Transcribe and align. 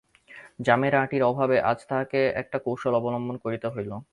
জামের 0.59 0.93
আঁটির 0.95 1.23
অভাবে 1.23 1.57
আজ 1.63 1.79
তাহাকে 1.89 2.19
একটা 2.41 2.57
কৌশল 2.65 2.93
অবলম্বন 2.99 3.35
করিতে 3.43 3.67
হইল। 3.73 3.91